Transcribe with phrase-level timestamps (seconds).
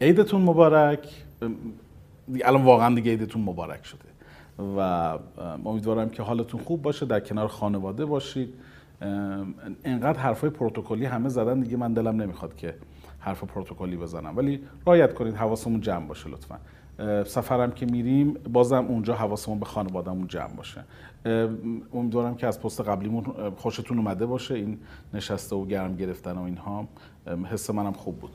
[0.00, 1.08] عیدتون مبارک.
[2.44, 4.08] الان واقعا دیگه عیدتون مبارک شده.
[4.76, 4.80] و
[5.64, 8.54] امیدوارم که حالتون خوب باشه در کنار خانواده باشید.
[9.84, 12.74] انقدر حرفای پروتکلی همه زدن دیگه من دلم نمی‌خواد که
[13.18, 14.36] حرف پروتکلی بزنم.
[14.36, 16.58] ولی رایت کنید حواسمون جمع باشه لطفا.
[17.26, 20.84] سفرم که میریم بازم اونجا حواسمون به خانوادهمون جمع باشه.
[21.94, 23.24] امیدوارم که از پست قبلیمون
[23.56, 24.78] خوشتون اومده باشه این
[25.14, 26.88] نشسته و گرم گرفتن و اینها.
[27.50, 28.30] حس منم خوب بود.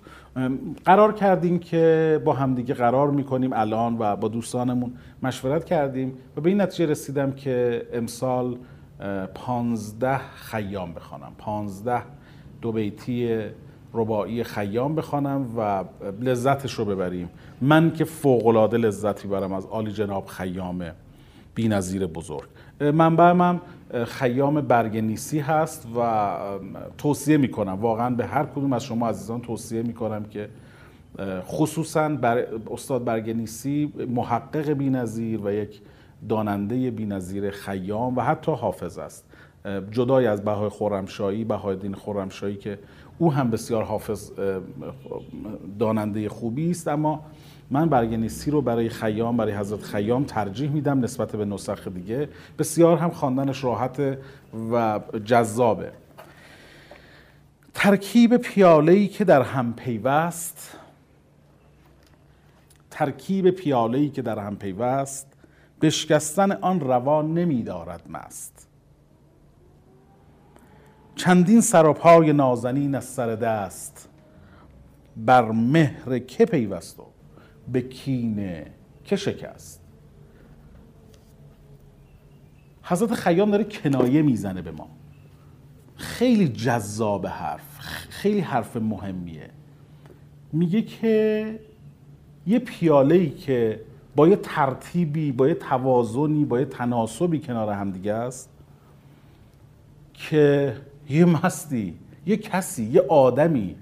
[0.86, 4.94] قرار کردیم که با همدیگه قرار می‌کنیم الان و با دوستانمون
[5.24, 8.58] مشورت کردیم و به این نتیجه رسیدم که امسال
[9.34, 11.32] پانزده خیام بخوانم.
[11.38, 12.02] پانزده
[12.62, 13.40] دو بیتی
[13.94, 15.84] رباعی خیام بخوانم و
[16.22, 17.30] لذتش رو ببریم.
[17.62, 20.86] من که فوقلاده لذتی برم از عالی جناب خیام
[21.56, 22.48] بی نظیر بزرگ.
[22.80, 23.62] منبعم هم
[24.06, 26.30] خیام برگنیسی هست و
[26.98, 30.50] توصیه می‌کنم واقعا به هر کدوم از شما عزیزان توصیه می‌کنم که
[31.42, 35.82] خصوصا بر استاد برگنیسی محقق بینظیر و یک
[36.30, 39.26] داننده بینظیر خیام و حتی حافظ است.
[39.92, 42.80] جدای از بهای خورمشایی بهای دین خورمشایی که
[43.18, 44.32] او هم بسیار حافظ
[45.80, 46.88] داننده خوبی است.
[46.88, 47.24] اما
[47.72, 52.30] من برگنیسی رو برای خیام برای حضرت خیام ترجیح میدم نسبت به نسخ دیگه.
[52.60, 54.18] بسیار هم خواندنش راحت
[54.72, 55.92] و جذابه.
[57.74, 60.78] ترکیب پیاله که در هم پیوست
[62.92, 65.28] ترکیب پیاله که در هم پیوست
[65.82, 68.71] بشکستن آن روا نمیدارد مست.
[71.16, 74.10] چندین سراپای نازنین از سر دست.
[75.18, 77.04] بر مهر که پیوست و
[77.72, 78.68] به کینه
[79.04, 79.82] که شکست.
[82.84, 84.88] حضرت خیام داره کنایه می‌زنه به ما.
[85.96, 87.80] خیلی جذاب حرف
[88.10, 89.50] خیلی حرف مهمیه.
[90.54, 91.60] میگه که
[92.48, 93.82] یه پیاله که
[94.16, 98.50] با یه ترتیبی با یه توازنی با یه تناسبی کنار همدیگه است
[100.14, 100.76] که
[101.12, 103.76] یه مستی یه کسی یه آدمی.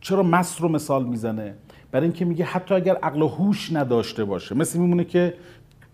[0.00, 1.54] چرا مست رو مثال می‌زنه؟
[1.90, 4.54] برای اینکه میگه حتی اگر عقل و هوش نداشته باشه.
[4.54, 5.34] مثل میمونه که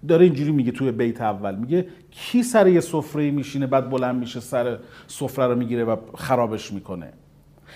[0.08, 1.54] داره اینجوری میگه توی بیت اول.
[1.54, 6.72] میگه کی سر یه سفره میشینه بعد بلند میشه سر سفره رو می‌گیره و خرابش
[6.72, 7.12] می‌کنه.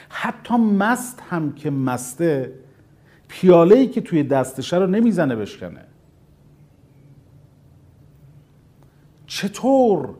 [0.08, 2.52] حتی مست هم که مسته
[3.28, 5.80] پیاله ای که توی دستشه رو نمی‌زنه بشکنه.
[9.26, 10.14] چطور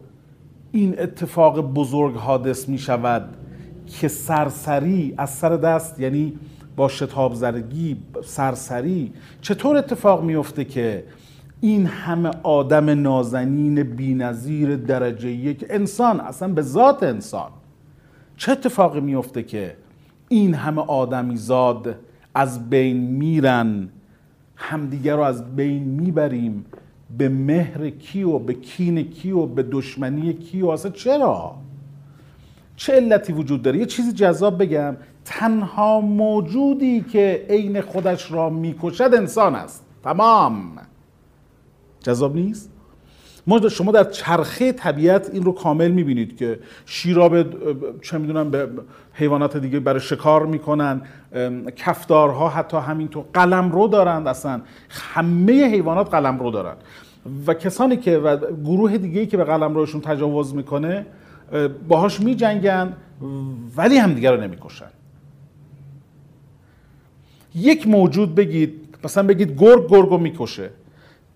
[0.73, 3.37] این اتفاق بزرگ حادث می شود
[3.87, 6.39] که سرسری از سر دست یعنی
[6.77, 11.05] با شتاب زرگی سرسری چطور اتفاق میفته که
[11.61, 17.51] این همه آدم نازنین بینظیر درجه یک انسان اصلا به ذات انسان
[18.37, 19.77] چه اتفاقی میفته که
[20.29, 21.97] این همه آدمی زاد
[22.35, 23.89] از بین میرن
[24.57, 26.65] همدیگر رو از بین می‌بریم
[27.19, 31.55] به مهر کی و به کین کی و به دشمنی کی و اصلا چرا؟
[32.77, 39.11] چه علتی وجود داره؟ یه چیزی جذاب بگم تنها موجودی که عین خودش را می‌کشد
[39.15, 39.85] انسان است.
[40.05, 40.79] تمام.
[42.01, 42.72] جذاب نیست؟
[43.71, 47.47] شما در چرخه طبیعت این رو کامل می‌بینید که شیرا به
[48.03, 48.69] چه می‌دونم به
[49.13, 51.01] حیوانات دیگه برای شکار می‌کنن.
[51.77, 54.61] کفدارها حتی همینطور قلم رو دارند اصلا.
[54.89, 56.75] همه حیوانات قلم رو دارن.
[57.47, 61.07] و کسانی که و گروه دیگه که به قلم روشون تجاوز می‌کنه
[61.89, 62.93] باهاش میجنگن
[63.77, 64.91] ولی همدیگه رو نمی‌کشن.
[67.55, 70.71] یک موجود بگید مثلا بگید گرگ گرگو می‌کشه.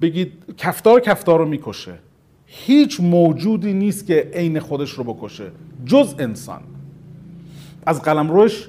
[0.00, 1.98] بگید کفتار کفتار رو می‌کشه.
[2.46, 5.50] هیچ موجودی نیست که عین خودش رو بکشه.
[5.84, 6.62] جز انسان.
[7.87, 8.69] از قلم روش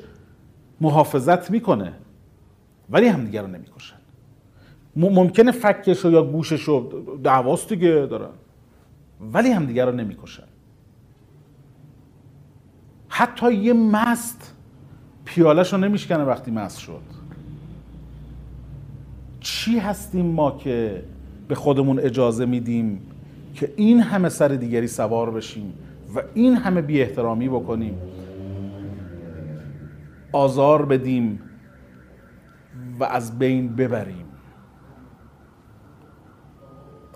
[0.81, 1.93] محافظت می‌کنه
[2.89, 3.95] ولی همدیگه رو نمی‌کشن
[4.95, 8.29] ممکنه فکش یا گوشش رو دعواست دیگه دارن
[9.33, 10.43] ولی همدیگه رو نمی‌کشن
[13.09, 14.53] حتی یه مست
[15.25, 17.01] پیالش رو نمیشکنه وقتی مست شد.
[19.39, 21.03] چی هستیم ما که
[21.47, 23.01] به خودمون اجازه میدیم
[23.53, 25.73] که این همه سر دیگری سوار بشیم
[26.15, 27.97] و این همه بی احترامی بکنیم.
[30.31, 31.39] آزار بدیم
[32.99, 34.25] و از بین ببریم.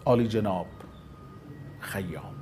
[0.05, 0.65] عالی جناب
[1.79, 2.40] خیام.